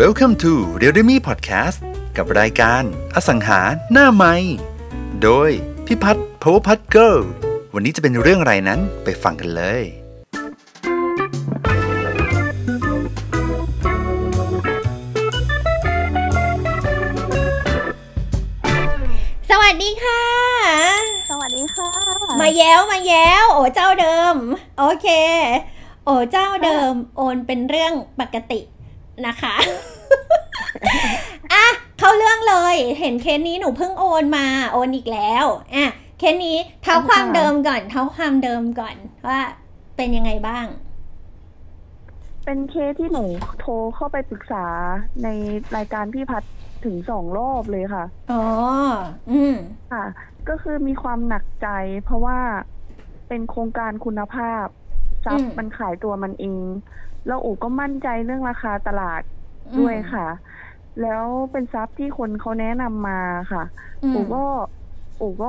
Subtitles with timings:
[0.00, 1.78] Welcome to r e a l m e Podcast
[2.16, 2.82] กับรายการ
[3.14, 3.60] อสังหา
[3.92, 4.34] หน้าไม้
[5.22, 5.50] โดย
[5.86, 7.22] พิพัฒน์ Power Put Girl
[7.74, 9.82] วันนี้จะเป็นเรื่องอะไรนั้นไปฟังกันเลย
[19.50, 20.22] สวัสดีค่ะ
[21.30, 21.90] สวัสดีค่ะ
[22.40, 24.34] มาแย้วมาแย้ว โอ้เจ้าเดิม
[24.78, 25.08] โอเค
[26.04, 28.60] โอ้เจ้าเดิม โอนเป็นเรื่องปกติ
[29.26, 29.54] นะคะ
[31.52, 31.64] อะ
[31.98, 35.44] เข้าเรื่องเลย เห็นเคสนี้หนูเพิ่งโอนมาโอนอีกแล้ว
[35.74, 38.96] อะเคสนี้เท้าความเดิมก่อน เท้าความเดิมก่อน
[39.26, 39.40] ว่า
[39.96, 40.66] เป็นยังไงบ้าง
[42.44, 43.24] เป็นเคสที่หนู
[43.60, 44.66] โทรเข้าไปปรึกษา
[45.22, 45.28] ใน
[45.76, 46.42] รายการพี่พัด
[46.84, 48.42] ถึงสองรอบเลยค่ะ อ๋อ
[49.30, 49.54] อืม
[49.92, 50.04] ค่ะ
[50.48, 51.68] ก็คือมีความหนักใจ
[52.04, 52.38] เพราะว่า
[53.28, 54.64] เป็นโครงการคุณภาพ
[55.24, 56.54] ทรัพอืย์มมันขายตัวมันเอง
[57.24, 59.22] แล้วอูก็มั่นใจเรื่องราคาตลาด
[59.64, 60.22] อืมด้วยค่ะ
[60.98, 63.14] แล้วเป็นทรัพย์ที่คนเขาแนะนำมา
[63.52, 63.60] ค่ะ
[64.00, 64.38] มอูก็
[65.18, 65.48] อูก็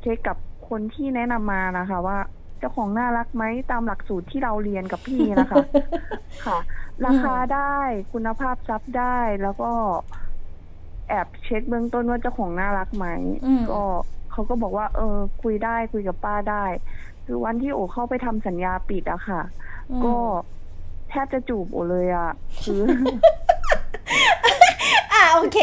[0.00, 2.16] เช็คกับคนที่แนะนำมานะคะ ว่า
[2.58, 5.60] เจ้าของน่ารักไหมตามหลักสูตรที่เราเรียนกับพี่นะคะ
[6.40, 6.54] ค่ะ
[7.04, 7.58] ราคาได้
[8.12, 9.04] คุณภาพทรัพย์ได้
[9.40, 9.66] แล้วก็
[11.06, 13.06] แอบเช็คเบื้องต้นว่าเจ้าของน่ารักไหม
[13.44, 13.74] อืมก็
[14.28, 15.02] เขาก็บอกว่า เออ
[15.38, 16.54] คุยได้คุยกับป้าได้
[17.24, 19.38] คือวันที่โอเข้าไปทำสัญญาปิดอะค่ะ
[19.90, 20.08] อืมก็
[20.53, 22.30] แทบจะจูบโอเลยอะ
[22.64, 22.82] คือ
[25.12, 25.58] อะโอเค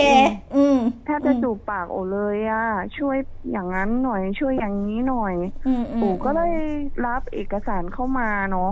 [0.56, 2.66] อืมแทบจะจูบปากโอเลยอะ
[2.98, 3.18] ช่วย
[3.52, 5.36] อย่างนั้นหน่อย ช่วยอย่างนี้หน่อย
[5.68, 6.54] อืมอืมโอก็เลย
[7.06, 8.72] รับเอกสารเข้ามาเนาะ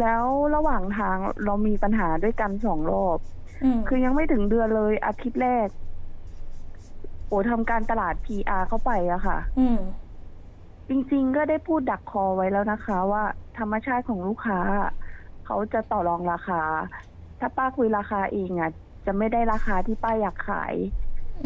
[0.00, 3.18] แล้วระหว่างทางเรามีปัญหาด้วยกันสองรอบ
[3.62, 5.68] อืมคือยังไม่ถึงเดือนเลยอาทิตย์แรก
[7.28, 9.78] โอทำการตลาด PR เข้าไปอะค่ะอืม
[10.88, 13.22] จริงๆก็ได้พูดดักคอไว้แล้วนะคะ ว่า
[13.58, 14.58] ธรรมชาติของลูกค้า
[15.44, 16.60] เขาจะต่อรองราคา
[17.38, 18.70] ถ้าป้าคุยราคาเองอะ
[19.06, 20.74] จะไม่ได้ราคาที่ป้าอยากขาย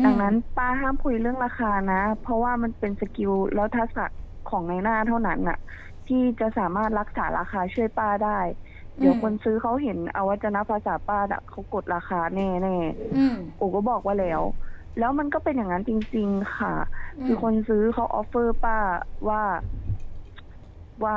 [0.05, 4.05] ดังนั้นป้าห้ามคุยเรื่องราคานะ เพราะว่ามันเป็นสกิลแล้วทักษะ
[4.51, 5.59] ของในหน้าเท่านั้นน่ะ
[6.09, 8.39] ที่จะสามารถรักษาราคาช่วยป้าได้
[8.99, 14.43] เดี๋ยวคนซื้อเขาเห็นอวัจนภาษาป้าน่ะเขากดราคาแน่ๆอืมโอก็บอกว่าแล้ว
[14.99, 16.75] แล้วมันก็เป็นอย่างนั้นจริง ๆ ค่ะ
[17.19, 18.77] อืมคือคนซื้อเขาออฟเฟอร์ป้า
[19.29, 19.43] ว่า
[21.05, 21.17] ว่า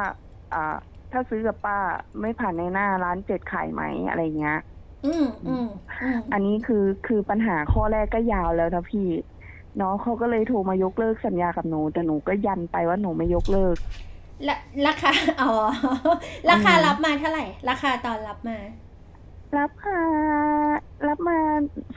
[0.53, 0.77] อ่า
[1.11, 1.75] ถ้าซื้อกับป้า
[2.21, 4.53] ไม่ผ่านในหน้าร้านเจ็ดขายไหมอะไรเงี้ย
[5.03, 5.63] อืมอืม
[6.01, 9.01] อืมอันนี้คือคือปัญหาข้อแรกก็ยาวแล้วนะพี่
[9.79, 13.77] น้องเขาก็เลยโทรมายกเลิกสัญญากับหนู แต่หนูก็ยันไปว่าหนูไม่ยกเลิก
[14.47, 14.55] ละ
[14.85, 15.45] ราคาอ๋อ
[16.49, 18.57] ราคาอืมรับมาเท่าไหร่ ราคาตอนรับมา
[19.55, 20.01] รับค่ะ
[21.07, 21.37] รับมา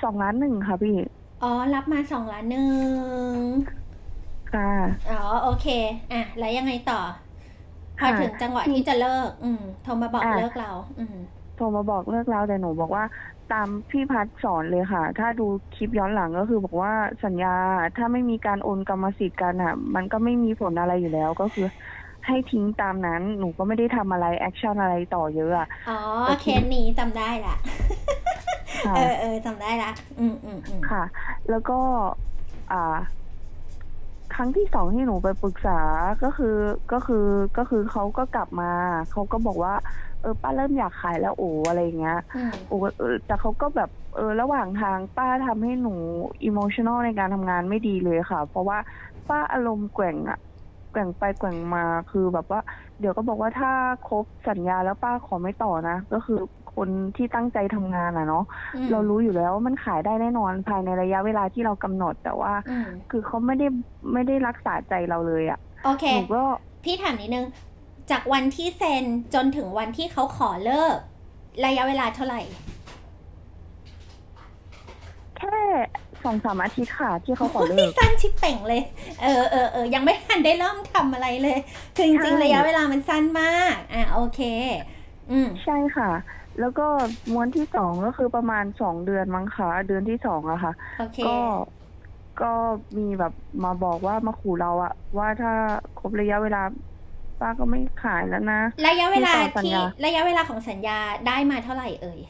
[0.02, 0.92] สองล้านหนึ่งค่ะพี่
[1.40, 2.60] อ๋อรับมาสองล้านหนึ่
[3.38, 3.50] ง
[4.48, 4.64] ค่ะ
[5.06, 5.64] อ๋อโอเค
[6.10, 6.96] อะ แล้วยังไงต่อ
[7.98, 11.14] พอค่ะถึงจังหวะที่จะเลิก อืมโทรมาบอกอะเลิกเรา อืม
[11.54, 13.04] โทรมาบอกเลิกแล้วแต่หนูบอกว่า
[13.48, 16.92] ตามพี่พัดสอนเลยค่ะ ถ้าดูคลิปย้อนหลังก็คือบอกว่า
[17.24, 17.48] สัญญา
[17.96, 21.64] ถ้าไม่มีการโอนกรรมสิทธิ์กันอะ มันก็ไม่มีผลอะไรอยู่แล้วก็คือ
[22.26, 25.92] ให้ทิ้งตามนั้นหนูก็ไม่ได้ทำอะไร action อะไรต่อเยอะอะอ๋อ
[26.24, 27.50] โอเคเคสนี้จำได้ละ
[28.82, 31.02] ค่ะเออเออจำได้ละอืมอืมอืมค่ะ
[31.48, 31.74] แล้วก็
[32.68, 32.76] อ่า
[34.34, 35.72] ครั้งที่สองที่หนูไปปรึกษา
[36.22, 36.46] ก็คือ
[36.90, 37.16] ก็คือ
[37.56, 38.66] ก็คือเขาก็กลับมา
[39.08, 39.72] เขาก็บอกว่า
[40.20, 45.90] เออป้าเริ่มอยากขายแล้วโอ้อะไรอย่างเงี้ยอืมโอ้เออแต่เขาก็แบบเออระหว่างทางป้าทำให้หนู
[46.42, 48.78] อิโมชัน a ลในการทำงานไม่ดีเลยค่ะ เพราะว่า
[49.26, 50.36] ป้าอารมณ์แกว่งอะ
[50.90, 52.60] แกว่งไปแกว่งมาคือแบบว่า
[52.98, 53.68] เดี๋ยวก็บอกว่าถ้า
[54.02, 56.34] ครบสัญญาแล้วป้าขอไม่ต่อนะ ก็คือ
[56.74, 63.66] คนที่ตั้งใจทำงานอะเนาะอืม เรารู้อยู่แล้วว่ามันขายได้แน่นอนภายในระยะเวลาที่เรากำหนด แต่ว่า อืมคือเขาไม่ได้
[64.12, 66.42] ไม่ได้รักษาใจเราเลยอะโอเค หนูก็
[66.84, 67.46] พี่ถามนิดนึง
[68.10, 69.04] จากวันที่เซ็น
[69.34, 70.96] จนถึงวันที่เขาขอเลิก
[71.66, 72.42] ระยะเวลาเท่าไหร่
[75.38, 75.56] แค่
[76.24, 78.82] สองสามอาทิตย์ค่ะ ที่เขาขอเลิไม่กสั้นชิบเป่งเลย
[79.22, 81.58] เออเออเออยังไม่ทันได้เริ่มทำอะไรเลย
[81.96, 84.40] คือจริงใช่ ๆระยะเวลามันสั้นมาก อะโอเค
[85.30, 86.10] อืม ใช่ค่ะ
[86.58, 86.82] แล้วก็
[87.30, 91.28] ม้วนที่สองก็คือประมาณสองเดือนมั้งคะเดือนที่สองอะค่ะ โอเค ก็
[92.38, 92.46] ก็
[92.98, 95.50] มีแบบมาบอกว่ามาขู่เราอะว่าถ้า
[95.94, 96.58] ครบระยะเวลา
[97.38, 98.56] ป้าก็ไม่ขายแล้วนะ
[98.86, 102.20] ระยะเวลามีต่อสัญที่ญา ระยะเวลาของสัญญาได้มาเท่าไหร่เอ่ย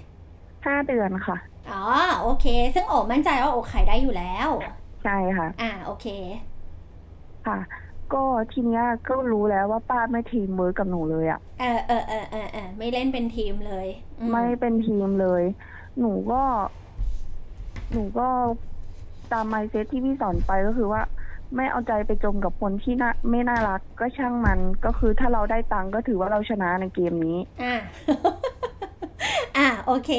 [0.65, 1.37] ห้าเดือนค่ะ
[1.67, 1.75] อ๋อ
[2.21, 2.45] โอเค
[2.75, 4.51] ซึ่งโอมั่นใจว่าโอขายได้อยู่แล้ว
[5.03, 6.05] ใช่ค่ะ อ่า โอเค
[7.45, 8.19] ค่ะ ก็
[8.51, 13.87] ทีเนี้ยก็รู้แล้วว่าป้าไม่ทีมเวิร์กกับหนูเลยอะเออเออเออเออเออไม่เล่นเป็นทีมเลย
[14.19, 15.43] อืไม่เป็นทีมเลย
[15.99, 16.37] หนูก็
[17.93, 18.23] หนูก็
[19.29, 21.03] ตาม mindset ที่พี่สอนไปก็คือว่า
[21.57, 27.75] ไม่เอาใจไปจมกับคนที่น่าไม่น่ารักก็ช่างมันก็คือถ้าเราได้ตังค์ก็ถือว่าเราชนะในเกมนี้ อ่า
[29.57, 30.11] อ่าโอเค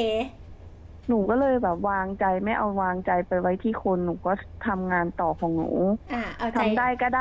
[1.08, 4.30] หนูก็เลยแบบวางใจไม่เอาวางใจไปไว้ที่คนหนูก็
[4.62, 5.66] ทำงานต่อของหนู
[6.12, 7.20] อ่าเอาใจ ทำได้ก็ได้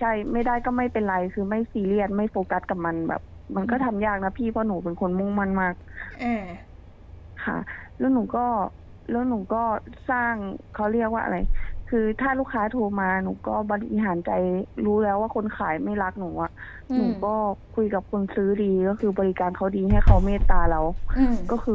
[0.00, 3.20] ใช่ไม่ได้ก็ไม่เป็นไรคือไม่ซีเรียสไม่โฟกัสกับมันแบบ
[3.56, 5.74] มันก็ทำยากนะพี่เพราะหนูเป็นคนมุ่งมั่นมาก
[6.20, 6.30] อ่า
[7.38, 7.54] ค่ะ
[7.98, 8.40] แล้วหนูก็
[9.08, 9.58] แล้วหนูก็
[10.08, 10.36] สร้าง
[10.70, 11.36] เขาเรียกว่าอะไร
[11.86, 14.30] คือถ้าลูกค้าโทรมาหนูก็บริหารใจ
[14.84, 16.50] รู้แล้วว่าคนขายไม่รักหนูอะ
[16.88, 17.28] อืมหนูก็
[17.72, 20.78] คุยกับคนซื้อดีก็คือบริการเขาดีให้เขาเมตตาเรา
[21.16, 21.74] อืมก็คือ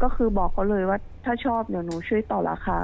[0.00, 2.74] ก็คือบอกเขาเลยว่าถ้าชอบเดี๋ยวหนูช่วยต่อราคา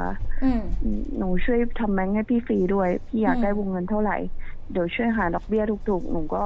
[0.43, 4.13] อืม อืมหนูช่วยทำแบงค์ให้พี่ฟรีด้วย พี่อยากอืม ได้วงเงินเท่าไหร่
[4.71, 6.39] เดี๋ยวช่วยหาดอกเบี้ยถูกๆ หนูก็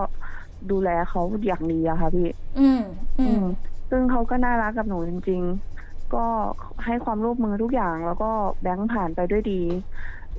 [0.70, 2.24] ดูแลเขาอย่างดีอะค่ะพี่
[2.54, 2.76] อืม
[3.18, 3.40] อือืมม
[3.90, 5.42] ซึ่งเขาก็น่ารักกับหนูจริง
[5.76, 6.18] ๆ ก็
[6.84, 8.26] ให้ความร่วมมือทุกอย่างแล้วก็
[8.60, 9.52] แบงค์ผ่านไปด้วยดี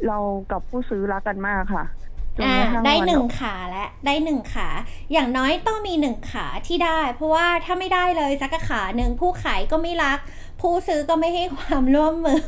[0.03, 0.13] เรา
[0.49, 2.04] กับผู้ซื้อรักกันมากค่ะจน
[2.43, 4.67] อ่ากระทั่ได้วัหนึ่งขาแล้วได้หนึ่งขา
[5.13, 10.19] อย่างน้อยต้องมีหนึ่งขาที่ได้ เพราะว่าถ้าไม่ได้เลยสักขาหนึ่งผู้ขายก็ไม่รัก
[10.61, 12.41] ผู้ซื้อก็ไม่ให้ความร่วมมือ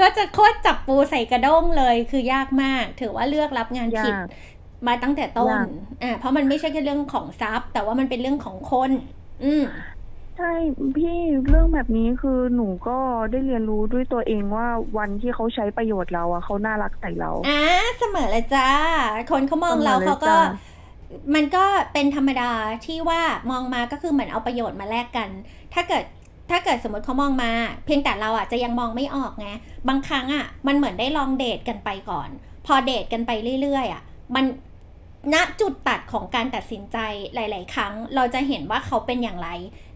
[0.00, 4.26] ก็จะโคตรจับปูใส่กระด้งเลยคือยากมาก ถือว่าเลือกรับงานผิดยาก
[4.86, 5.66] มาตั้งแต่ต้นยาก
[6.02, 8.90] อ่าเพราะมันไม่ใช่แค่เรื่องของทรัพย์ แต่ว่ามันเป็นเรื่องของคน
[9.44, 9.64] อืม
[10.40, 10.56] ใช่
[10.96, 12.98] พี่เรื่องแบบนี้คือหนูก็
[13.30, 14.66] ได้เรียนรู้ด้วยตัวเองว่า
[14.98, 17.62] วันที่เขาใช้ประโยชน์เราอะเขาน่ารักใส่เราอ่า
[17.98, 18.68] เสมอเลยจ้า
[19.30, 20.40] คนเขามองเราเสมอเลยเขาก็จ้า
[21.34, 22.50] มันก็เป็นธรรมดา
[22.86, 23.20] ที่ว่า
[23.50, 25.28] มองมาก็คือเหมือนเอาประโยชน์มาแลกกัน
[25.74, 26.04] ถ้าเกิด
[26.50, 27.52] ถ้าเกิดสมมติเขามองมา
[27.84, 29.48] เพียงแต่เราอะจะยังมองไม่ออกไง
[29.88, 32.28] บางครั้งอะมันเหมือนได้ลองเดทกันไปก่อน
[32.66, 33.30] พอเดทกันไป
[33.62, 34.02] เรื่อยๆอะ
[34.34, 34.44] มัน
[35.34, 36.98] ณจุดตัดของการตัดสินใจ
[37.34, 39.48] หลาย ๆ ครั้ง เราจะเห็นว่าเขาเป็นอย่างไร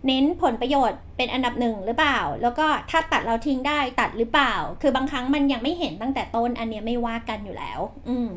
[0.07, 8.31] เน้นผลประโยชน์เป็นอันดับหนึ่งหรือเปล่า แล้วก็ถ้าตัดเราทิ้งได้ตัดหรือเปล่า คือบางครั้งมันยังไม่เห็นตั้งแต่ต้นอันเนี้ยไม่ว่ากันอยู่แล้ว อืม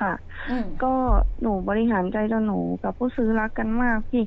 [0.00, 0.12] ค่ะ
[0.50, 0.92] อืมก็
[1.40, 4.24] หนูบริหารใจจนหนูกับผู้ซื้อรักกันมากพี่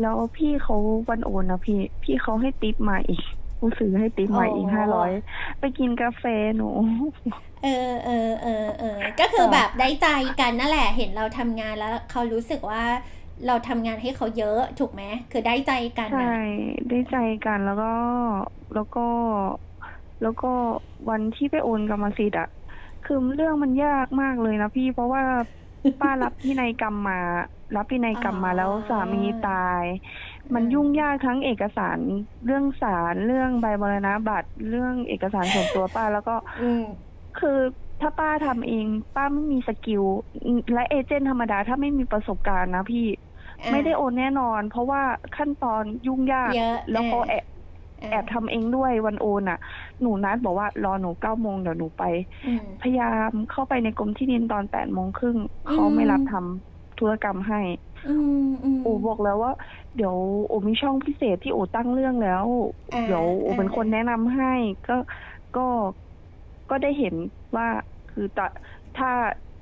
[0.00, 0.76] แล้วพี่เขา
[1.08, 3.22] วันโอนนะพี่ พี่เขาให้ติปมาอีก
[3.62, 5.10] ผู้ซื้อให้ติปมาอีกอ๋อห้าร้อย
[5.60, 6.24] ไปกินกาแฟ
[6.56, 6.64] หนู
[7.60, 7.68] เออ
[8.02, 8.86] เออเออเออ
[9.18, 10.04] ก็คือแบบได้ใจ
[10.38, 12.82] กันนั่นแหละ เห็นเราทำงานแล้วเขารู้สึกว่า
[13.44, 16.26] เราทำงานให้เขาเยอะถูกไหมคือได้ใจกันใช่นะ
[16.88, 17.14] ได้ใจ
[17.44, 17.86] กันแล้วก็
[18.72, 19.00] แล้วก็
[20.20, 20.46] แล้วก็
[21.08, 22.46] วันที่ไปโอนกรรมสิทธิ์อะ
[23.02, 25.24] คือเรื่องมันยากมากเลยนะพี่เพราะว่า
[25.98, 27.14] ป้ารับพินัยกรรมมา
[27.74, 29.50] รับพินัยกรรมมาแล้วสามีตา
[29.84, 29.86] ย
[30.54, 32.00] มันยุ่งยากทั้งเอกสาร
[32.44, 36.82] เรื่องศาลเรื่องใบมรณบัตรเรื่องเอกสารส่วนตัวป้าแล้วก็อืม
[37.34, 37.48] คือ
[38.00, 40.02] ถ้าป้าทำเอง ป้าไม่มีสกิล
[40.72, 43.00] และเอเจนต์ธรรมดาถ้าไม่มีประสบการณ์นะพี่
[43.62, 45.02] อะไม่ได้โอนแน่นอน เพราะว่า
[45.34, 47.44] ขั้นตอนยุ่งยากเยอะแล้วก็เออแอบ
[48.08, 49.56] แอบทำเองด้วยวันโอนอะ
[50.00, 52.02] หนูนัดบอกว่ารอหนูเก้าโมงเดี๋ยวหนูไป
[52.44, 57.58] อืมพยายามเข้าไปในกรมที่ดินตอนแปดโมงครึ่งอืมเขาไม่รับทำธุรกรรมให้
[58.04, 58.28] อืม
[58.64, 59.52] อืมโอบอกแล้วว่า
[59.96, 60.16] เดี๋ยว
[60.46, 62.46] โอมีช่องพิเศษที่โอตั้งเรื่องแล้ว
[62.92, 64.52] อ่าเดี๋ยวโอเป็นอ่าคนแนะนำให้
[64.88, 64.96] ก็
[65.56, 65.60] ก็
[66.70, 67.14] ก็ได้เห็น
[67.56, 67.68] ว่า
[68.08, 68.46] คือตะ
[68.94, 69.10] ถ้า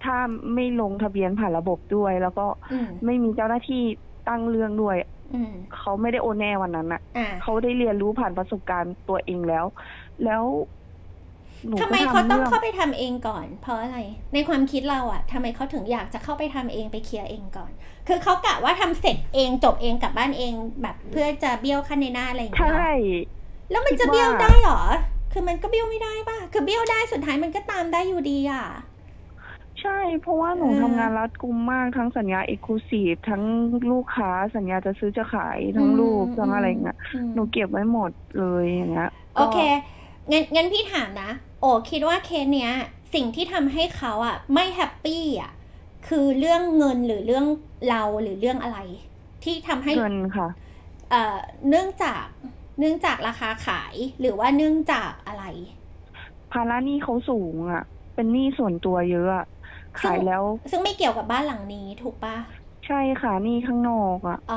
[0.05, 0.17] ถ้า
[0.55, 3.83] ไม่ลงทะเบียนผ่านระบบด้วย แล้วก็อืม ไม่มีเจ้าหน้าที่
[4.29, 4.97] ตั้งเรื่องด้วย
[5.33, 9.65] อืมเขาไม่ได้โอนแน่วันนั้นอะ อะเขาได้เรียนรู้ผ่านประสบการณ์ตัวเองแล้ว
[10.25, 10.45] แล้ว
[11.69, 13.99] หนูทำก็ไมเขาทำต้องเรื่องเข้าไปทำเองก่อน เพราะอะไร
[14.35, 17.71] ในความคิดเราอะทำไมเขาถึงอยากจะเข้าไปทำเองไปเคลียร์เองก่อน
[18.09, 20.53] คือเขากะว่าทำเสร็จเองจบเองกลับบ้านเอง
[20.83, 22.91] แบบเพื่อจะเบี้ยวขั้นในหน้าอะไรอย่างเงี้ยใช่
[23.71, 24.83] เหรอแล้วมันจะคิดว่าเบี้ยวได้เหรอ
[25.33, 28.65] คือมันก็เบี้ยวไม่ได้ป่ะ คือเบี้ยวได้สุดท้ายมันก็ตามได้อยู่ดีอะ
[29.81, 33.43] ใช่ เพราะว่าหนูเออทำงานรัดกุมมากทั้งสัญญาเอกลูซีฟทั้ง
[33.91, 39.59] ลูกค้าสัญญาจะซื้อจะขายทั้งรูปทั้งอะไรเงี้ยอืมหนูเก็บไว้หมดเลยอย่างเงี้ย โอเค
[40.31, 42.71] งั้นงั้นพี่ถามนะ โอ้คิดว่าเคสเนี้ย
[43.15, 45.51] สิ่งที่ทำให้เขาอะไม่แฮปปี้อะ
[46.09, 47.47] คือเรื่องเงินหรือเรื่อง
[47.89, 48.79] เราหรือเรื่องอะไร
[49.45, 50.49] ที่ทำให้เงินค่ะ
[51.11, 52.25] เอ่อเนื่องจาก
[52.79, 55.45] เนื่องจากราคาขายหรือว่าเนื่องจากอะไร
[56.51, 57.81] ภาระหนี้เขาสูงอะ
[58.15, 59.45] เป็นหนี้ส่วนตัวเยอะอะ
[59.97, 62.37] ขายแล้ว ซึ่งไม่เกี่ยวกับบ้านหลังนี้ถูกปะ
[62.87, 64.55] ใช่ค่ะหนี้ข้างนอกอะอ๋อ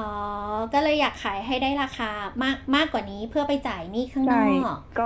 [0.73, 2.05] ก็เลยอยากขายให้ได้ราคา
[2.43, 4.39] มากมากกว่านี้เพื่อไปจ่ายหนี้ข้างนใช่อ
[4.73, 5.03] กก็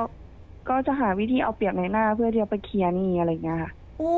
[0.68, 3.72] ก็จะหาวิธีเอาเปรียบในหน้าเพื่อที่จะไปเคลียร์หนี้อะไรเงี้ยค่ะ
[4.02, 4.10] อุ้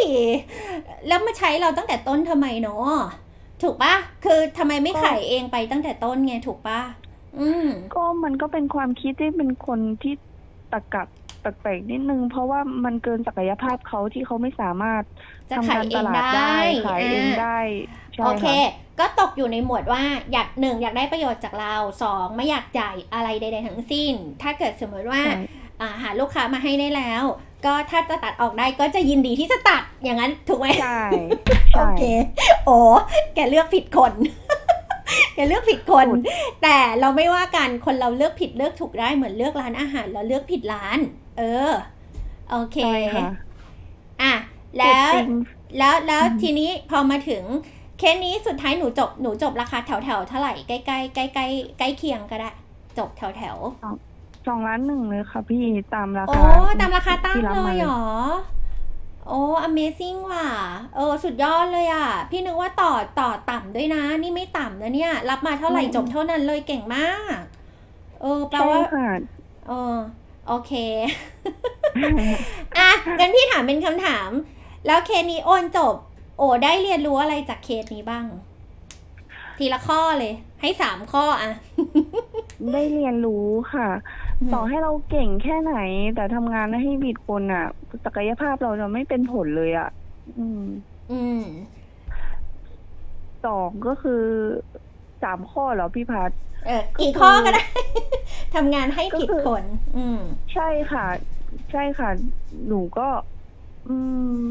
[0.00, 0.02] ย
[1.06, 2.74] แล้วมาใช้เราตั้งแต่ต้นทำไมเนาะ
[3.62, 3.94] ถูกปะ
[4.24, 6.80] คือทำไมไม่ก็ขายเองไปตั้งแต่ต้นไงถูกปะ
[7.34, 10.12] อืมก็มันก็เป็นความคิดที่เป็นคนที่
[10.70, 11.08] ตะกัด
[11.40, 15.04] แปลกๆนิดนึง เพราะว่ามันเกินศักยภาพเขาที่เขาไม่สามารถ
[15.50, 16.40] จะทำขายการเอตงลาดได้ได้
[16.84, 17.46] ขายเองอ่าได้
[18.14, 18.54] ใช่โอเคค่ะ
[18.98, 20.02] ก็ตกอยู่ในหมวดว่า
[20.32, 25.30] อยากหนึ่งอยากได้ประโยชน์จากเราสองไม่อยากจ่ายอะไรใด ๆ ทั้งสิ้น ถ้าเกิดสมมติว่าใช่
[25.80, 27.22] อ่าหาลูกค้ามาให้ได้แล้ว
[27.64, 30.86] ก็ถ้าจะตัดออกได้ก็จะยินดีที่จะตัดอย่างนั้นถูกไหม ใช่
[31.74, 32.00] โอใช่ เค
[32.64, 32.78] โอ้
[33.34, 34.12] แกเลือกผิดคน
[35.36, 36.08] อย่าเลือกผิดคน
[36.62, 40.98] แต่เราไม่ว่ากัน คนเราเลือกผิดเลือกถูกได้เหมือนเลือกร้านอาหารเราเลือกผิดร้าน
[41.38, 41.70] เออ
[42.50, 43.24] โอเค ใช่ค่ะ
[44.20, 44.32] อะ
[44.78, 45.28] แล้ว จริง
[45.78, 47.44] แล้ว แล้วอืม ทีนี้พอมาถึง
[47.98, 51.46] เคสนี้สุดท้ายหนูจบหนูจบราคาแถวแถวๆเท่าไหร่ใกล้ใกล้ใกล้ใกล้
[51.78, 52.50] ใกล้เคียงก็ได้
[52.98, 53.56] จบแถวแถว
[54.46, 56.36] สองล้านหนึ่งเลยค่ะพี่ตามราๆโอ้
[56.68, 58.02] คาตามราคาตั้งที่บเลมายเหรอ
[59.28, 60.48] โอ้ amazing ว่ะ
[60.96, 67.38] เออ สุดยอดเลยอะ พี่นึกว่าต่อต่อต่ำด้วยนะ นี่ไม่ต่ำนะเนี่ย รับมาเท่าไหร่จบเท่านั้นเลยเก่งมาก
[68.20, 69.10] เออ แปลใช่ว่าค่ะ
[69.66, 69.94] เออ
[70.48, 70.72] โอเค
[72.78, 74.30] อะกันพี่ถามเป็นคำถาม
[74.86, 75.94] แล้วเคสนี้โอนจบ
[76.36, 78.24] โอ้ได้เรียนรู้อะไรจากเคสนี้บ้าง
[79.58, 81.52] ทีละข้อเลย ให้สามข้ออะ
[82.72, 83.88] ได้เรียนรู้ค่ะ
[84.52, 85.74] ต่อให้เราเก่งแค่ไหน
[86.14, 87.66] แต่ทำงานให้ผิดคนอะ
[88.04, 89.88] ศักยภาพเราจะไม่เป็นผลเลยอะ
[90.38, 90.62] อืม
[91.12, 91.44] อืม
[93.44, 94.22] สองก็คือ
[95.22, 96.30] สามข้อเหรอพี่พัด
[96.66, 97.64] เออกี่ข้อก็ได้
[98.54, 99.64] ทำงานให้ผิดก็คือคน
[99.96, 100.20] อืม
[100.54, 101.06] ใช่ค่ะ
[101.70, 102.10] ใช่ค่ะ
[102.68, 103.08] หนูก็
[103.88, 103.96] อื
[104.42, 104.44] ม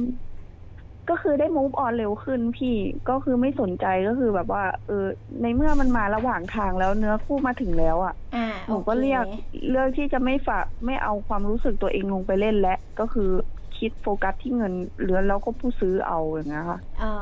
[1.09, 2.75] ก็คือได้ move on เร็วขึ้นพี่
[3.09, 5.05] ก็คือไม่สนใจก็คือแบบว่า เออ
[5.41, 9.25] ในเมื่อมันมาระหว่างทางแล้วเนื้อคู่มาถึงแล้วอะอ่าหนูก็โอคเรียก
[9.69, 13.29] เลือกที่จะไม่ฝากไม่เอาความรู้สึกตัวเองลงไปเล่นและก็คือ
[13.77, 17.13] คิดโฟกัสที่เงินเหลือแล้วก็ผู้ซื้อเอาอย่างเงี้ยค่ะอ๋อ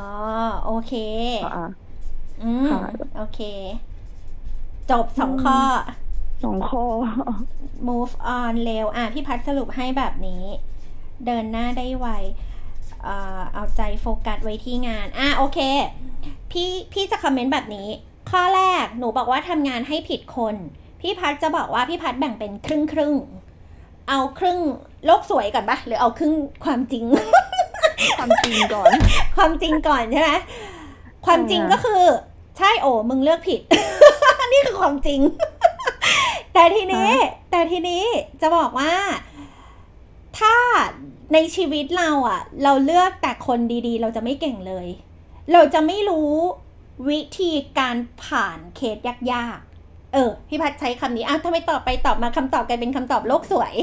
[0.65, 0.93] โอเค
[1.55, 1.65] อ่า
[2.43, 2.79] อืมค่ะ
[3.17, 3.39] โอเค
[4.91, 5.59] จบสองอืมข้อ
[6.43, 6.85] สองข้อ
[7.87, 10.43] move on เร็วอะพี่พัดสรุปให้แบบนี้
[11.25, 12.07] เดินหน้าได้ไว
[13.03, 15.59] เอ่อเอาใจโฟกัสไว้ที่งาน อะโอเค
[16.51, 17.89] พี่พี่จะคอมเมนต์แบบนี้
[18.31, 20.55] ข้อแรกหนูบอกว่าทำงานให้ผิดคน
[21.01, 24.59] พี่พัดจะบอกว่าพี่พัดแบ่งเป็นครึ่งครึ่งๆเอาครึ่ง
[25.05, 26.33] โลกสวยก่อนปะหรือเอาครึ่ง
[26.65, 27.05] ความจริง
[28.17, 28.91] ความจริงก่อน
[29.37, 30.31] ความจริงก่อนใช่ไหม
[31.25, 32.03] ความจริงก็คือ
[32.57, 33.61] ใช่โอ้มึงเลือกผิด
[34.51, 35.21] นี่คือความจริง
[36.53, 37.09] แต่ทีนี้
[37.51, 38.03] แต่ทีนี้
[38.41, 38.93] จะบอกว่า
[40.39, 40.55] ถ้า
[41.33, 44.87] ในชีวิตเราอะเราเลือกแต่คนดีๆ เราจะไม่เก่งเลย
[45.53, 46.33] เราจะไม่รู้
[47.09, 48.97] วิธีการผ่านเคส
[49.31, 53.73] ยากๆ เออ พี่พัดใช้คำนี้อ้าวถ้าไม่ตอบไปตอบมาคำตอบกลายเป็นคำตอบโลกสวย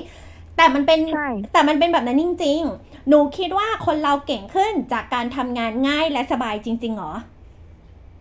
[0.57, 7.13] แต่มันเป็นใช่แต่มันเป็นแบบนั้นจริง ๆ หนูคิดว่าคนเราเก่งขึ้นจากการทำงานง่ายและสบายจริงๆเหรอ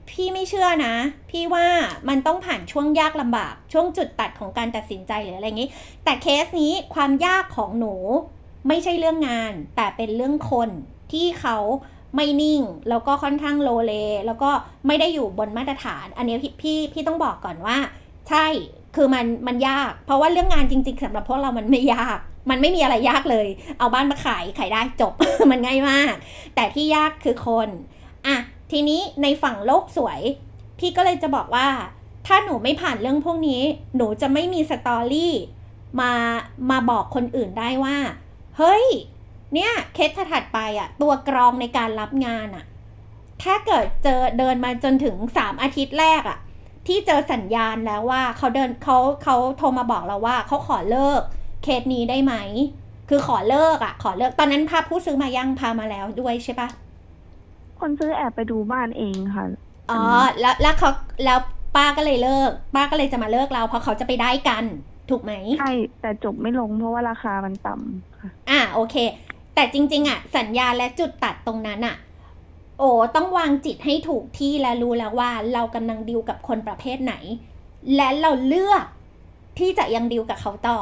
[0.09, 0.95] พี่ไม่เชื่อนะ
[1.29, 1.67] พี่ว่า
[2.09, 5.69] มันต้องผ่านช่วงยากลำบาก ช่วงจุดตัดของการตัดสินใจหรืออะไรอย่างนี้
[6.03, 7.95] แต่เคสนี้ความยากของหนู
[8.67, 10.69] ไม่ใช่เรื่องงาน แต่เป็นเรื่องคน
[11.11, 11.57] ที่เขา
[12.15, 13.93] ไม่นิ่ง แล้วก็ค่อนข้างโลเล
[14.25, 14.49] แล้วก็
[14.87, 17.77] ไม่ได้อยู่บนมาตรฐาน อันนี้พี่พี่พี่ต้องบอกก่อนว่า
[18.29, 18.45] ใช่
[18.95, 23.47] คือมันมันยาก เพราะว่าเรื่องงานจริง ๆสำหรับพวกเรามันไม่ยาก มันไม่มีอะไรยากเลย
[23.79, 25.13] เอาบ้านมาขายขายได้จบ
[25.51, 26.13] มันง่ายมาก
[26.55, 27.69] แต่ที่ยากคือคน
[28.27, 28.37] อะ
[28.71, 30.19] ทีนี้ในฝั่งโลกสวย
[30.79, 31.67] พี่ก็เลยจะบอกว่า
[32.27, 33.61] ถ้าหนูไม่ผ่านเรื่องพวกนี้
[33.95, 35.33] หนูจะไม่มีสตอรี่
[36.01, 36.11] มา
[36.69, 37.97] มาบอกคนอื่นได้ว่า
[38.57, 38.85] เฮ้ย
[39.53, 42.65] เนี่ยเคสถัดๆไปอะตัวกรองในการรับงานอะ
[43.43, 46.37] ถ้าเกิดเจอเดินมาจนถึงสามอาทิตย์แรกอะ
[46.87, 51.21] ที่เจอสัญญาณแล้วว่าเขาเดินเขาเขาโทรมาบอกเราว่าเขาขอเลิก
[51.63, 52.33] เคสนี้ได้ไหม
[53.09, 56.69] คือขอเลิกอะขอเลิกตอนนั้นพาผู้ซื้อมายังพามาแล้วด้วยใช่ปะ
[57.79, 59.45] คนซื้อแอบไปดูบ้านเองค่ะ
[59.91, 60.01] อ๋อ
[60.39, 60.89] แล้วแล้วเขา
[61.25, 61.39] แล้ว
[61.75, 64.63] ป้าก็เลยเลิก ป้าก็เลยจะมาเลิกเราเพราะเขาจะไปได้กัน
[65.09, 65.71] ถูกไหมใช่
[66.01, 68.95] แต่จบไม่ลงเพราะว่าราคามันต่ำค่ะ อ่าโอเค
[69.55, 71.95] แต่จริง ๆ อะ สัญญาและจุดตัดตรงนั้นอะ
[72.79, 77.13] โอ้ต้องวางจิตให้ถูกที่และรู้แล้วว่าเรากำลังดิวกับคนประเภทไหน
[77.95, 78.83] และเราเลือก
[79.59, 80.79] ที่จะยังดิวกับเขาต่อ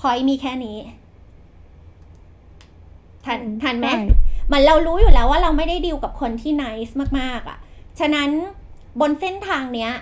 [0.00, 0.76] พอยมีแค่นี้
[3.24, 4.02] ทันอืมทันไหมใช่
[4.46, 7.58] เหมือนเรารู้อยู่แล้วว่าเราไม่ได้ดิวกับคนที่นิสมาก ๆอะ
[8.00, 8.30] ฉะนั้น
[9.00, 9.92] บนเส้นทางเนี้ย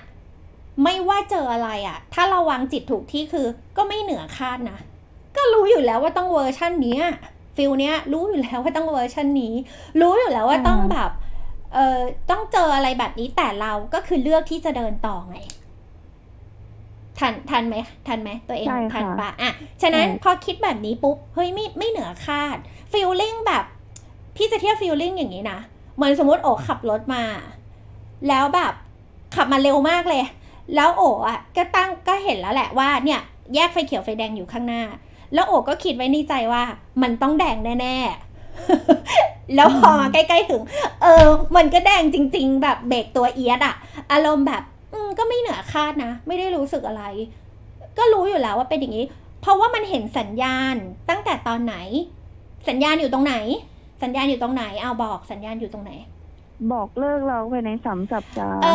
[0.83, 3.47] ไม่ว่าเจออะไรอะ ถ้าเราวางจิตถูกที่คือ
[3.77, 4.79] ก็ไม่เหนือคาดนะ
[5.37, 7.05] ก็รู้อยู่แล้วว่าต้องเวอร์ชันเนี้ย
[7.57, 9.55] feel เนี้ยรู้อยู่แล้วว่าต้องเวอร์ชันนี้
[10.01, 11.11] รู้อยู่แล้วว่าต้องอ่าแบบ
[11.75, 11.99] เอ่อ
[12.31, 15.37] ต้องเจออะไรแบบนี้แต่เราก็คือเลือกที่จะเดินต่อไง
[17.19, 22.57] ทันทันไหมทันไหมตัวเองใช่ค่ะทันปะอะฉะนั้นใช่พอคิดแบบนี้ปุ๊บเฮ้ยไม่ไม่เหนือคาด
[22.93, 23.65] feeling แบบ
[24.37, 25.59] พี่จะเทียบฟีลลิ่งอย่างนี้นะ
[25.97, 27.25] เหมือนสมมติโอขับรถมา
[28.29, 28.73] แล้วแบบ
[29.35, 30.23] ขับมาเร็วมากเลย
[30.75, 33.21] แล้วโอ๋อะก็ตั้งก็เห็นแล้วแหละว่าเนี่ย
[33.55, 34.83] แยกไฟเขียวไฟแดงอยู่ข้างหน้า
[35.35, 36.62] แล้วโอ๋ก็คิดไว้ในใจว่า
[37.03, 40.62] มันต้องแดงแน่ๆ แล้วพอมาใกล้ๆถึง
[41.03, 43.75] เออ มันก็แดงจริง ๆ แบบเบรกตัวเอียดอะ
[44.12, 44.62] อารมณ์แบบ
[44.93, 47.03] อืก็ไม่เหนือคาดนะ ไม่ได้รู้สึกอะไร
[47.99, 49.07] ก็รู้อยู่แล้วว่าเป็นอย่างนี้
[49.41, 50.75] เพราะว่ามันเห็นสัญญาณ
[51.09, 51.77] ตั้งแต่ตอนไหน
[52.69, 53.35] สัญญาณอยู่ตรงไหน
[54.03, 55.93] สัญญาณอยู่ตรงไหน เอาบอกสัญญาณอยู่ตรงไหน
[56.73, 58.69] บอกเลิกเราภายในสามสัปดาห์เอ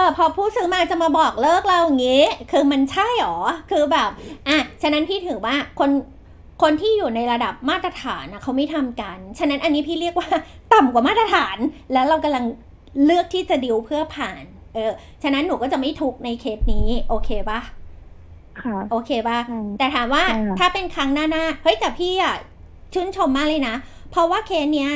[0.00, 3.36] อ พอผู้ซื้อมาจะมาบอกเลิกเราอย่างงี้ คือมันใช่หรอ
[3.70, 4.10] คือแบบ
[4.48, 5.90] อะฉะนั้นพี่ถือว่าคน
[6.62, 10.28] คนที่อยู่ในระดับมาตรฐานนะเขาไม่ทำกัน ฉะนั้นอันนี้พี่เรียกว่า
[10.72, 11.56] ต่ำกว่ามาตรฐาน
[11.92, 12.44] แล้วเรากำลัง
[13.04, 14.42] เลือกที่จะดิวเพื่อผ่าน
[14.74, 14.90] เออ
[15.22, 17.60] ฉะนั้นหนูก็จะไม่ทุกข์ในเคสนี้ โอเคปะ
[18.60, 22.34] ค่ะ โอเคปะใช่แต่ถามว่าใช่ค่ะถ้าเป็นครั้งหน้าหน้าเฮ้ยแต่พี่อะ
[22.94, 23.74] ชื่นชมมากเลยนะ
[24.10, 24.90] เพราะว่าเคสเนี้ย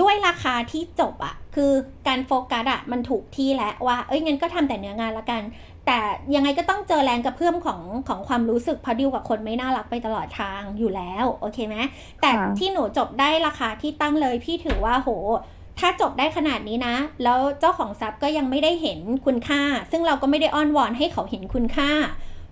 [0.00, 1.74] ด้วยราคาที่จบอะ คือ
[2.08, 5.42] การโฟกัสอะมันถูกที่แล้วว่า เอ้ยงั้นก็ทำแต่เนื้องานละกัน
[5.86, 5.98] แต่
[6.34, 11.76] ยังไงก็ต้องเจอแรงกระเพื่อมของของความรู้สึกเพราะดิวกับคนไม่น่ารักไปตลอดทางอยู่แล้วโอเคไหม
[12.20, 15.10] แต่ที่หนูจบได้ราคาที่ตั้งเลยพี่ถือว่าโห
[15.78, 21.90] ถ้าจบได้ขนาดนี้นะ แล้วเจ้าของทรัพย์ก็ยังไม่ได้เห็นคุณค่า ซึ่งเราก็ไม่ได้อ้อนวอนให้เขาเห็นคุณค่า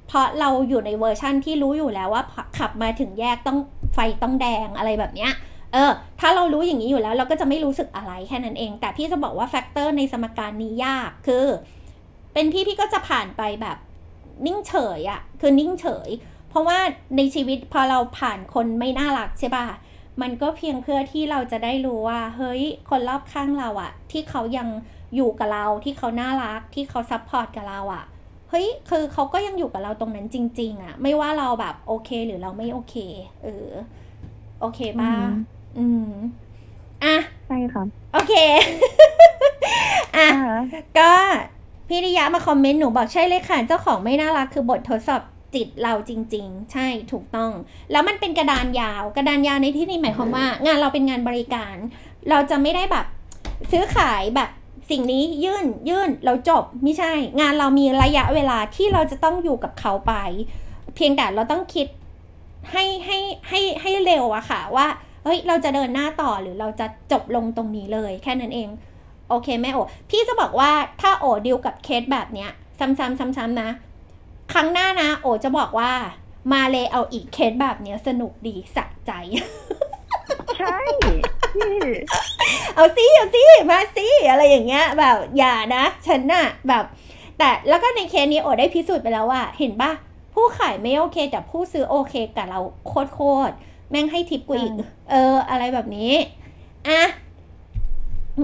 [0.08, 2.22] เพราะเราอยู่ในเวอร์ชั่นที่รู้อยู่แล้วว่า
[2.58, 3.58] ขับมาถึงแยกต้อง
[3.94, 5.32] ไฟต้องแดงอะไรแบบเนี้ย
[5.72, 11.46] เออ ถ้าเรารู้อย่างนี้อยู่แล้ว เราก็จะไม่รู้สึกอะไรแค่นั้นเอง แต่พี่จะบอกว่า factor ในสมการนี้ยากคือ
[12.32, 13.76] เป็นพี่พี่ก็จะผ่านไปแบบ
[14.46, 16.10] นิ่งเฉยอะคือนิ่งเฉย
[16.48, 16.78] เพราะว่า
[17.16, 19.66] ในชีวิตพอเราผ่านคนไม่น่ารักใช่ป่ะ
[20.22, 24.68] มันก็เพียงเพื่อที่เราจะได้รู้ว่า เฮ้ย คนรอบข้างเราอะที่เขายัง
[25.14, 28.04] อยู่กับเราที่เขาน่ารักที่เขา support กับเราอะ
[28.50, 32.94] เฮ้ย คือเขาก็ยังอยู่กับเราตรงนั้นจริง ๆอะไม่ว่าเราแบบโอเคหรือเราไม่โอเค
[33.42, 33.68] เออ
[34.60, 35.12] โอเคป่ะ
[35.78, 36.10] อืม
[37.04, 37.16] อะ
[37.46, 38.34] ใช่ค่ะโอเค
[40.16, 40.58] อะอ่า
[40.98, 41.10] ก็
[41.88, 45.22] พี่ริยะมา comment หนูบอกใช่เลยค่ะ เจ้าของไม่น่ารักคือบททดสอบ
[45.54, 47.50] จิตเราจริง ๆ ใช่ถูกต้อง
[47.92, 51.76] แล้วมันเป็นกระดานยาว กระดานยาวในที่นี้หมายความว่า งานเราเป็นงานบริการ
[52.30, 53.06] เราจะไม่ได้แบบ
[53.70, 54.50] ซื้อขายแบบ
[54.90, 60.12] สิ่งนี้ยื่นยื่นเราจบไม่ใช่ งานเรามีระยะเวลาที่เราจะต้องอยู่กับเขาไป
[60.94, 61.86] เพียงแต่เราต้องคิด
[62.72, 63.18] ให้ให้
[63.48, 64.86] ให้ให้เร็วอะค่ะว่า
[65.26, 68.68] เฮ้ย เราจะเดินหน้าต่อหรือเราจะจบลงตรงนี้เลย แค่นั้นเอง
[69.28, 69.78] โอเคแม่โอ
[70.10, 73.68] พี่จะบอกว่าถ้าโอดิวกับเคสแบบเนี้ย ซ้ำๆซ้ำๆนะ
[74.52, 75.92] ครั้งหน้านะ โอจะบอกว่า
[76.52, 79.12] มาเลยเอาอีกเคสแบบเนี้ยสนุกดีสะใจ
[80.56, 80.78] ใช่
[81.54, 81.76] พี่
[82.74, 86.84] เอาสิเอาสิมาสิอะไรอย่างเงี้ย แบบอย่านะ ฉันน่ะแบบ
[87.38, 89.90] แต่แล้วก็ในเคสนี้โอได้พิสูจน์ไปแล้วว่า เห็นปะ
[90.34, 94.72] ผู้ขายไม่โอเค แต่ผู้ซื้อโอเคกับเราโคตรโคตรๆ แม่งให้ทิปกูอีก
[95.10, 96.12] เออ อะไรแบบนี้
[96.88, 97.02] อะ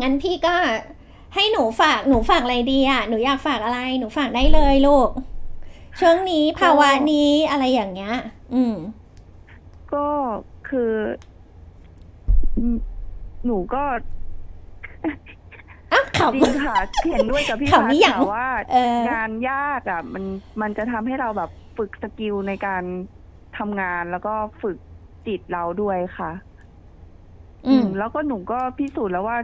[0.02, 0.54] งั้นพี่ก็
[1.34, 5.08] ให้หนูฝาก หนูฝากอะไรดีอะ หนูอยากฝากอะไร หนูฝากได้เลยลูก
[6.00, 8.14] ช่วงนี้ภาวะนี้อะไรอย่างเงี้ย
[8.54, 8.74] อืม
[9.94, 10.06] ก็
[10.68, 10.92] คือ
[12.58, 12.76] อืม
[13.46, 13.82] หนูก็
[15.92, 16.76] อะขจริงค่ะ
[17.10, 20.24] เห็นด้วยกับพี่ขำพันี่ดอย่างค่ะว่าเอองานยากอะ มัน
[20.60, 22.82] มันจะทำให้เราแบบฝึกสกิลในการ
[23.58, 24.76] ทำงานแล้วก็ฝึก
[25.26, 29.38] จิตเราด้วยค่ะำอืม แล้วก็หนูก็พิสูจน์แล้วว่า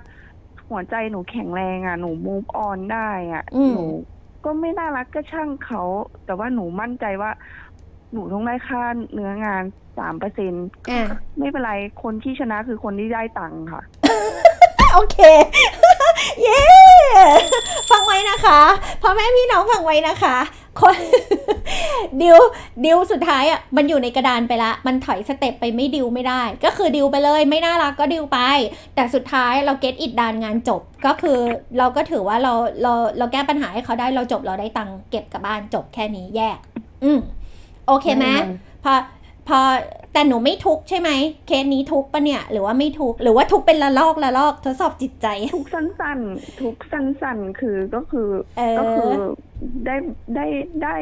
[0.68, 3.84] หัวใจหนูแข็งแรงอะ หนู move on ได้อะ อืม หนู
[4.44, 5.82] ก็ไม่น่ารักก็ช่างเขา
[6.24, 7.30] แต่ว่าหนูมั่นใจว่า
[8.12, 9.62] หนูต้องได้ค่าเนื้องาน
[9.98, 10.52] สามเปอร์เซ็น
[10.90, 11.06] อะ
[11.38, 13.82] ไม่เป็นไร คนที่ชนะคือคนที่ได้ตังค์ค่ะ
[14.94, 15.18] โอเค
[16.42, 16.60] เย้
[17.90, 18.60] ฟังไว้นะคะ
[19.02, 20.36] พ่อแม่พี่น้องฟังไว้นะคะ
[20.80, 20.96] คน
[22.22, 22.38] ดิว
[22.84, 28.38] ดิวสุดท้ายอะมันอยู่ในกระดานไปละ มันถอย step ไปไม่ดิวไม่ได้ ก็คือดิวไปเลยไม่น่ารักก็ดิวไป
[28.94, 31.38] แต่สุดท้ายเรา get it done งานจบ ก็คือ
[31.78, 36.58] เราก็ถือว่าเราเราเราแก้ปัญหาให้เขาได้เราจบเราได้ตังค์เก็บกลับบ้านจบแค่นี้แยก
[37.04, 37.18] อืม
[37.86, 38.42] โอเคไหมได้
[38.84, 38.92] พอ
[39.48, 39.58] พอ
[40.18, 41.10] แต่หนูไม่ทุกข์ใช่ไหม
[41.46, 45.26] เคสนี้ทุกข์ปะเนี่ย หรือว่าไม่ทุกข์หรือว่าทุกข์เป็นละลอกละลอกทดสอบจิตใจ
[45.56, 48.28] ทุกสั้นๆ ทุกสั้นๆ คือก็คือ
[48.58, 49.10] เออก็คือ
[49.86, 49.96] ได้
[50.34, 50.46] ได้
[50.82, 50.94] ได้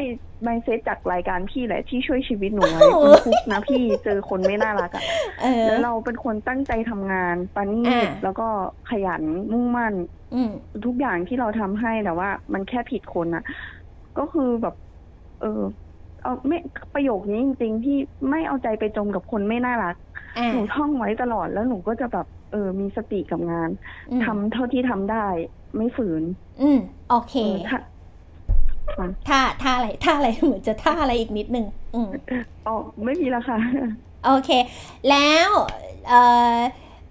[0.43, 5.05] ไมเซตจากรายการพี่แหละที่ช่วยชีวิตหนูไว้โอ้มันทุกข์นะพี่เจอคนไม่น่ารักอะ
[5.43, 8.49] เออแล้วเราเป็นคนตั้งใจทำงานปานีอ่าตแล้วก็
[8.91, 9.95] ขยันมุ่งมั่น
[10.35, 10.51] อืม
[10.87, 13.45] ทุกอย่างที่เราทำให้แต่ว่า มันแค่ผิดคนอะ
[14.19, 14.75] ก็คือแบบ
[15.43, 15.63] เออ
[16.27, 16.59] เอาไม่
[16.95, 17.99] ประโยคนี้จริง ๆ ที่
[18.31, 19.97] ไม่เอาใจไปจมกับคนไม่น่ารัก
[20.39, 23.71] อ่า หนูท่องไว้ตลอดแล้วหนูก็จะแบบเออมีสติกับงาน
[24.11, 25.27] อืม ทำเท่าที่ทำได้
[25.77, 26.23] ไม่ฝืน
[26.63, 26.79] อืม
[27.11, 27.79] โอเคเออถ้า
[28.97, 32.09] ค่ะท่าท่าอะไรท่าอะไร เหมือนจะท่าอะไรอีกนิดนึง อืม
[32.67, 33.59] อ๋อไม่มีแล้วค่ะ
[34.27, 34.51] โอเค
[35.11, 35.49] แล้ว
[36.09, 36.15] เอ
[36.55, 36.59] อ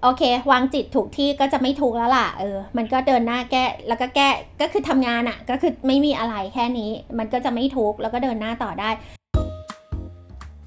[0.07, 4.29] โอเค วางจิตถูกที่ก็จะไม่ทุกข์แล้วล่ะเออ มันก็เดินหน้าแก้แล้วก็แก้
[4.61, 8.89] ก็คือทำงานอะ่ะ ก็คือไม่มีอะไรแค่นี้ มันก็จะไม่ทุกข์แล้วก็เดินหน้าต่อได้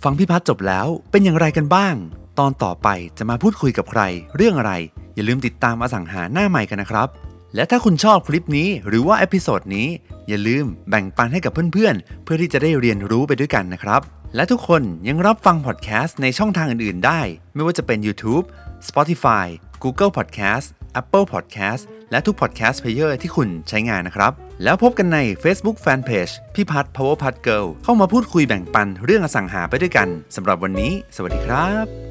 [0.03, 1.95] ฟังพี่พัฒจบแล้วเป็นอย่างไรกันบ้าง
[2.39, 4.03] ตอนต่อไปจะมาพูดคุยกับใคร
[4.37, 4.73] เรื่องอะไร
[5.15, 7.09] อย่าลืมติดตามอสังหาหน้าไมคกันนะครับ
[7.55, 9.89] และถ้าคุณชอบคลิปนี้หรือว่า episode นี้
[10.29, 14.03] อย่าลืมแบ่งปันให้กับเพื่อนๆ เพื่อที่จะได้เรียนรู้ไปด้วยกันนะครับ
[14.37, 17.21] และทุกคนยังรับฟังพอดแคสต์ในช่องทางอื่นๆ ได้
[17.55, 18.45] ไม่ว่าจะเป็น YouTube
[18.89, 19.47] Spotify
[19.83, 20.67] Google Podcast
[21.01, 24.33] Apple Podcast และทุก Podcast Player ที่คุณใช้งานนะครับ
[24.65, 32.08] แล้วพบกันใน Facebook Fanpage พี่พัฒ Power p a t Girl เข้ามาพูดคุยแบ่งปันเรื่องอสังหาไปด้วยกันสำหรับวันนี้ สวัสดีครับ